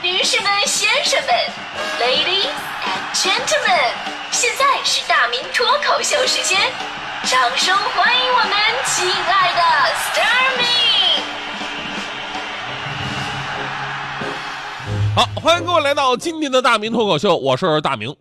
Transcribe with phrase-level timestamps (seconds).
[0.00, 1.34] 女士们、先生们
[1.98, 2.46] ，Ladies
[2.84, 3.90] and Gentlemen，
[4.30, 6.56] 现在是大明脱口秀时间，
[7.24, 8.52] 掌声欢迎我们
[8.86, 9.60] 亲爱的
[9.96, 10.64] s t a r m y
[15.16, 18.14] 好，欢迎各位来到今天的大明脱口秀，我是大明。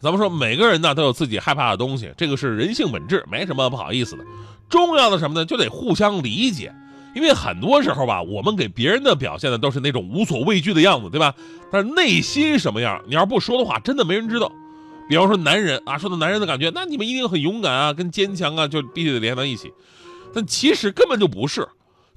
[0.00, 4.24] 咱们说，每个人呢都有自己害怕的东西，这个是人性本质，没什么不好意思的。
[4.70, 5.44] 重要的什么呢？
[5.44, 6.72] 就得互相理解。
[7.14, 11.34] 因为很多时候吧，我们给别人的表现呢，都是那种无所畏惧的样子，对吧？
[11.70, 14.50] 但是内心什么样，你要不说的话，真的没人知道。
[15.08, 19.72] 比方说男人啊，说到男人的感觉，那你们一定很勇敢啊，跟坚强啊，就必须得连到一起。
[20.34, 21.68] 但其实根本就不是。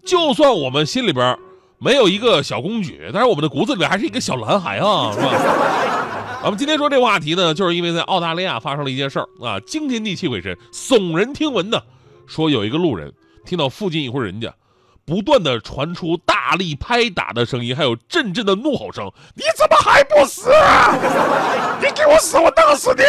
[0.06, 1.38] 就算我们心里边
[1.80, 6.40] 没有一个小公举，但是我们的骨子里边还是一个小男孩啊，是吧？
[6.42, 11.82] 咱们今天说这话题呢，就是因为在澳大利亚发生了一件事儿啊，惊天地泣鬼神，耸人听闻呢，
[12.26, 13.12] 说有一个路人
[13.46, 14.54] 听到附近一户人家。
[15.08, 19.10] 不断的传出大力拍打的声音，还有阵阵的怒吼声。
[19.36, 20.50] 你怎么还不死？
[21.80, 23.04] 你给我死，我弄死你！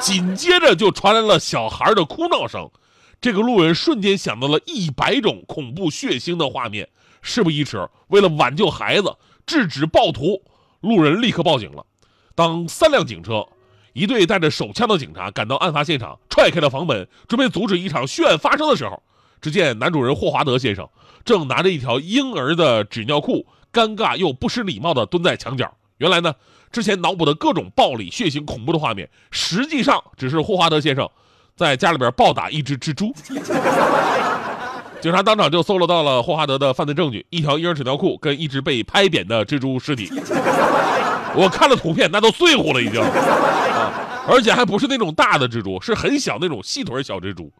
[0.00, 2.68] 紧接着就传来了小孩的哭闹声。
[3.20, 6.88] 这个路人瞬间想到了一百种恐怖血腥的画面。
[7.22, 9.14] 事不宜迟，为了挽救孩子，
[9.46, 10.42] 制止暴徒，
[10.80, 11.86] 路人立刻报警了。
[12.34, 13.46] 当三辆警车、
[13.92, 19.00] 一队带着手枪的警察赶到案发现场，踹开了房门，准备阻止一场血案发生的时候。
[19.40, 20.88] 只见男主人霍华德先生
[21.24, 25.72] 正拿着一条婴儿的纸尿裤，尴尬又不失礼貌地蹲在墙角。
[25.98, 26.34] 原来呢，
[26.70, 31.08] 之前脑补的各种暴力、血腥、恐怖的画面，实际上只是霍华德先生
[31.56, 33.12] 在家里边暴打一只蜘蛛。
[35.00, 40.10] 警察当场就搜罗到了霍华德的犯罪证据：一条婴儿纸尿裤跟一只被拍扁的蜘蛛尸体。
[41.34, 44.24] 我看了图片，那都碎乎了已经啊！
[44.26, 47.52] 而且还不是那种大的蜘蛛，是很小那种细腿小蜘蛛。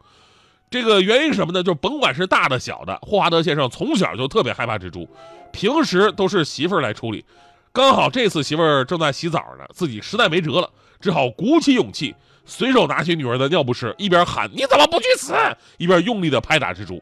[0.69, 1.63] 这个原因是什么呢？
[1.63, 5.07] 就甭管是大的小的，霍华德先生从小就特别害怕蜘蛛，
[5.51, 7.25] 平时都是媳妇儿来处理。
[7.71, 15.33] 刚好这次媳妇儿正在洗澡呢，自己实在没辙了，只好鼓起勇气，随手拿起女儿的尿不湿，一边喊“你怎么不去死”，
[15.77, 17.01] 一边用力的拍打蜘蛛。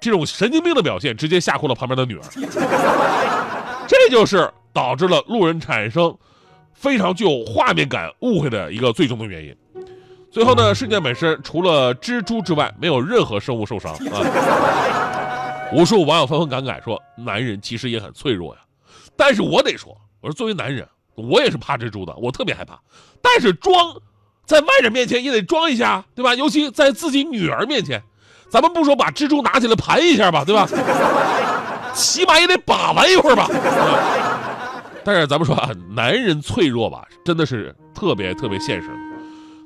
[0.00, 2.22] 这种神经病的表现直接吓哭了旁边的女儿。
[3.86, 6.16] 这就是导致了路人产生
[6.72, 9.56] 非常具有画面感误会的一个最终的原因。
[10.34, 15.60] 最后呢，事件本身除了蜘蛛之外，没有任何生物受伤啊。
[15.72, 18.60] 无数网友纷纷感慨说：“男人其实也很脆弱呀。”
[19.16, 20.84] 但是我得说，我说作为男人，
[21.14, 22.76] 我也是怕蜘蛛的，我特别害怕。
[23.22, 23.94] 但是装，
[24.44, 26.34] 在外人面前也得装一下，对吧？
[26.34, 28.02] 尤其在自己女儿面前，
[28.50, 30.68] 咱们不说把蜘蛛拿起来盘一下吧，对吧？
[31.94, 33.48] 起码也得把玩一会儿吧。
[35.04, 38.90] 但是咱们说啊，男人脆弱吧，真的是特别特别现实。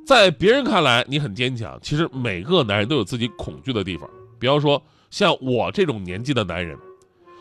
[0.08, 4.08] 在别人看来你很坚强，其实每个男人都有自己恐惧的地方。
[4.38, 6.78] 比方说像我这种年纪的男人，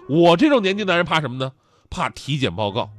[0.09, 1.49] 我这种年纪男人怕什么呢？
[1.89, 2.89] 怕体检报告。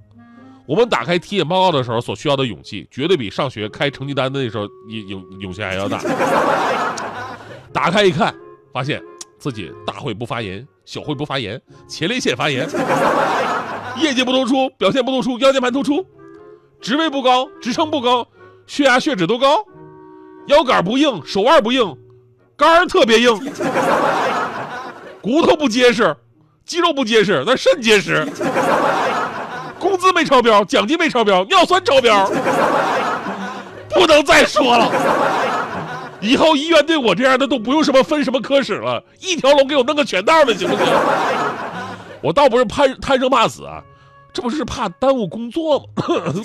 [0.65, 6.01] 我们打开体检报告的时候所需要的勇气，绝对比上学开成绩单的那时候勇勇气还要大。
[7.71, 8.35] 打开一看，
[8.73, 9.03] 发现
[9.39, 12.67] 自己大会不发言，小会不发言，前列腺发炎，
[14.01, 16.07] 业绩不突出，表现不突出，腰间盘突出，
[16.81, 18.27] 职位不高，职称不高。
[18.69, 19.65] 血压、血脂都高，
[20.47, 21.97] 腰杆不硬，手腕不硬，
[22.55, 23.35] 肝特别硬，
[25.23, 26.15] 骨头不结实，
[26.67, 28.29] 肌肉不结实，那肾结实。
[29.79, 32.31] 工资没超标，奖金没超标，尿酸超标，
[33.89, 34.93] 不能再说了。
[36.21, 40.87] 以后医院对我这样的都不用什么分什么科室了，一条龙给我弄个全套的，行不行？
[42.21, 43.83] 我倒不是怕贪生怕死啊，
[44.31, 45.79] 这不是怕耽误工作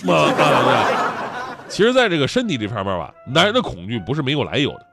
[0.05, 0.29] 吗？
[1.73, 4.85] 其实，在这个身体这方面吧，男人的恐惧不是没有来由的。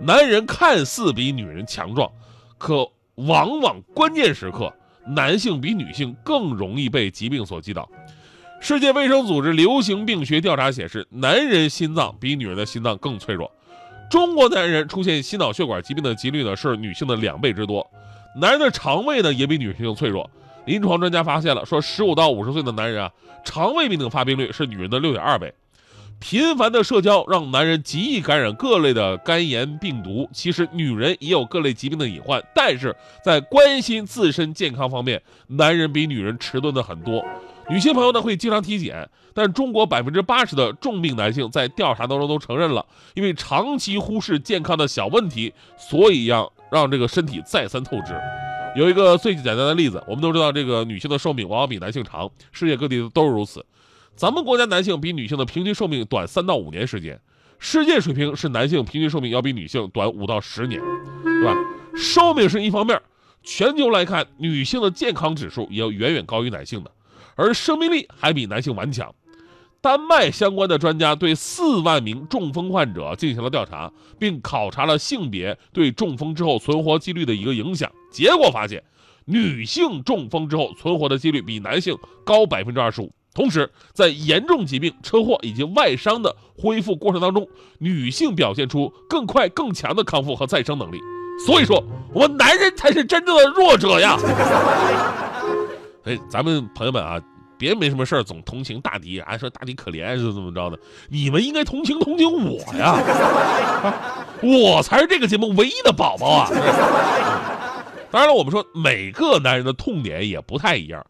[0.00, 2.08] 男人看似比女人强壮，
[2.56, 4.72] 可往往关键时刻，
[5.04, 7.90] 男性比女性更容易被疾病所击倒。
[8.60, 13.50] 世界卫生组织流行病学调查显示，男人心脏比女人的心脏更脆弱。
[14.08, 17.84] 中国男人出现心脑血管疾病的几率呢，是女性的两倍之多。
[18.36, 20.30] 男人的肠胃呢，也比女性脆弱。
[20.66, 23.10] 临床专家发现了，说十五到五十岁的男人啊，
[23.44, 25.52] 肠胃病的发病率是女人的六点二倍。
[26.20, 30.28] 频繁的社交让男人极易感染各类的肝炎病毒。
[30.32, 32.94] 其实女人也有各类疾病的隐患，但是
[33.24, 37.24] 在关心自身健康方面，男人比女人迟钝的很多。
[37.70, 42.84] 女性朋友呢会经常体检，但中国百分之八十的重病男性在调查当中都承认了，
[43.14, 48.14] 因为长期忽视健康的小问题，所以让让这个身体再三透支。
[48.74, 53.64] 有一个最简单的例子，我们都知道，这个女性的寿命往往比男性长，世界各地都是如此。
[54.18, 57.20] 咱们国家男性比女性的平均寿命短三到五年时间，
[57.60, 60.82] 世界水平是男性平均寿命要比女性短五到十年，
[61.22, 61.54] 对吧？
[61.94, 63.00] 寿命是一方面，
[63.44, 66.90] 全球来看，女性的健康指数也要远远高于男性的，
[67.36, 69.14] 而生命力还比男性顽强。
[69.80, 77.88] 丹麦相关的专家对四万名中风患者进行了调查，并考察了性别对中风之后存活几率的一个影响。
[78.10, 78.82] 结果发现，
[79.26, 83.12] 女性中风之后存活的几率比男性高百分之二十五。
[83.38, 87.46] 同时，在严重疾病、车祸以及外伤的恢复过程当中，
[87.78, 90.98] 女性表现出更快、更强的康复和再生能力。
[91.46, 91.80] 所以说，
[92.12, 94.18] 我们男人才是真正的弱者呀！
[96.02, 97.20] 哎，咱们朋友们啊。
[97.56, 100.78] 别没什么事儿总同情大迪，啊说大迪可怜是怎么着的？
[101.08, 102.96] 你们应该同情同情我呀，
[104.40, 106.48] 我才是这个节目唯一的宝宝啊！
[108.12, 111.04] 当然了，我们说每个男人的痛点也不太一样，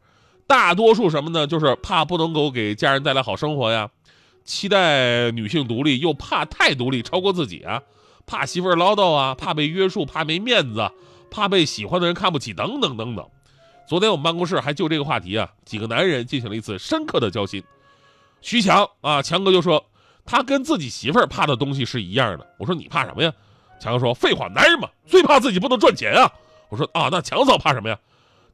[0.48, 1.46] 大多数什么呢？
[1.46, 3.90] 就是怕不能够给家人带来好生活呀，
[4.44, 7.82] 期待女性独立又怕太独立超过自己啊，
[8.26, 10.90] 怕媳妇唠叨啊，怕被约束，怕没面子，
[11.30, 13.28] 怕被喜欢的人看不起，等等等等。
[13.86, 17.62] 昨天我们办公室还就这个话题啊，几个男人进行了一次深刻的交心。
[18.40, 19.84] 徐强啊，强哥就说
[20.24, 22.46] 他跟自己媳妇儿怕的东西是一样的。
[22.58, 23.30] 我说你怕什么呀？
[23.78, 26.32] 强哥说废话，男人嘛，最怕自己不能赚钱啊。
[26.70, 27.98] 我说啊，那强嫂怕什么呀？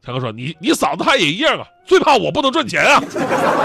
[0.04, 3.00] 强哥说你你嫂子她也一样啊，最怕我不能赚钱啊。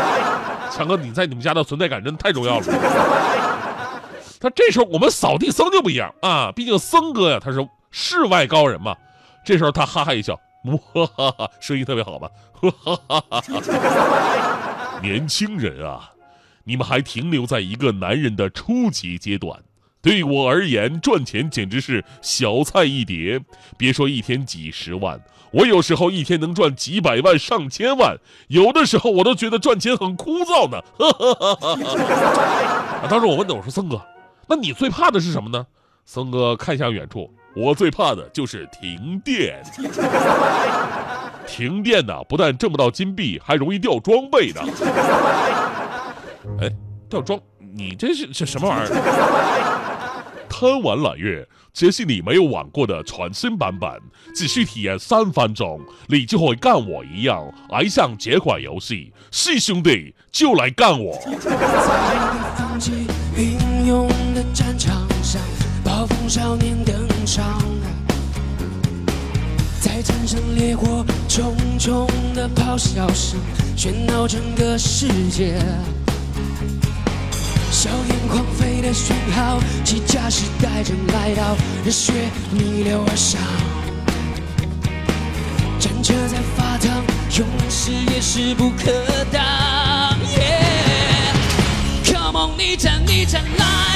[0.72, 2.66] 强哥，你在你们家的存在感真的太重要了。
[4.40, 8.96] 他这时候我们扫地僧就不一样啊，毕竟僧哥呀他是世外高人嘛。
[9.44, 10.40] 这时候他哈哈一笑。
[10.66, 12.30] 哇哈哈，声音特别好吧？
[12.54, 12.70] 哈
[13.08, 15.00] 哈哈！
[15.02, 16.10] 年轻人啊，
[16.66, 19.58] 你们还停留在一个男人的初级阶段。
[20.02, 23.42] 对我而言，赚钱简直是小菜一碟。
[23.78, 25.20] 别说一天几十万，
[25.52, 28.18] 我有时候一天能赚几百万、上千万。
[28.48, 30.82] 有的时候我都觉得赚钱很枯燥呢。
[30.98, 31.78] 哈哈哈哈
[33.10, 34.02] 当时我问他，我说：“森哥，
[34.48, 35.66] 那你最怕的是什么呢？”
[36.06, 37.30] 森哥看向远处。
[37.56, 39.60] 我最怕的就是停电，
[41.48, 44.62] 停电呢，不但挣不到金币，还容易掉装备的。
[46.62, 46.70] 哎，
[47.10, 47.40] 掉装，
[47.74, 49.89] 你这是这什么玩意儿？
[50.50, 53.90] 贪玩揽月，这是你没有玩过的全新版本，
[54.36, 59.14] 只需体验三分钟，你就会干我一样爱上这款游戏。
[59.32, 61.18] 是兄弟，就来干我！
[69.80, 73.40] 在战胜烈火重重的咆哮声
[73.78, 75.58] 喧闹整个世界。
[77.72, 81.56] 硝烟狂飞的讯号，机甲时代正来到，
[81.86, 82.12] 热血
[82.52, 83.40] 逆流而上。
[85.80, 87.04] 战车在发烫，
[87.38, 88.92] 勇士也势不可
[89.32, 90.18] 挡。
[92.04, 93.89] Come on，逆战逆战来！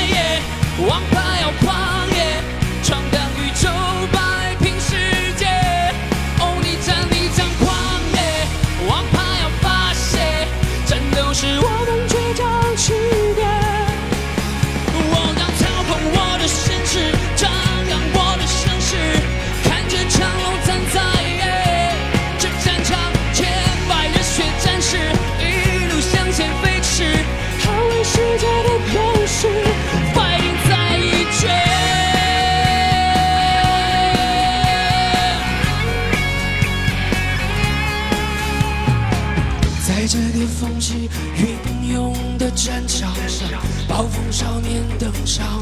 [40.74, 43.48] 风起云涌的战场上，
[43.88, 45.62] 暴风少年登场，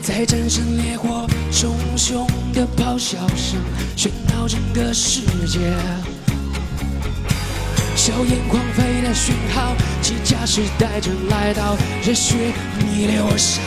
[0.00, 3.60] 在战胜烈火熊熊的咆哮声
[3.94, 5.58] 喧闹整个世界，
[7.94, 12.36] 硝烟狂飞的讯号，机甲时代正来到，热血
[12.78, 13.62] 逆流而上，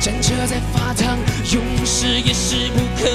[0.00, 1.18] 战车在发烫，
[1.52, 3.10] 勇士也势不可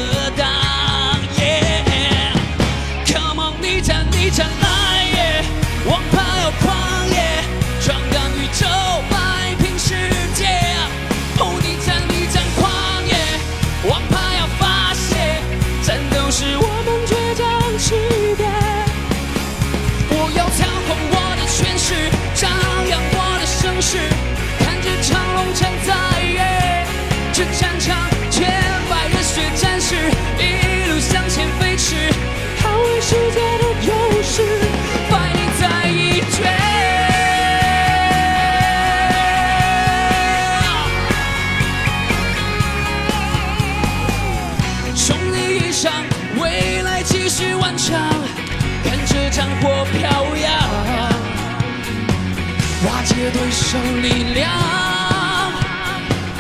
[53.72, 54.52] 小力量，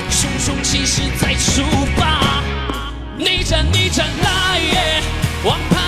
[0.09, 1.63] 熊熊气势再出
[1.95, 2.43] 发，
[3.17, 5.01] 逆战逆战来也，
[5.45, 5.80] 王牌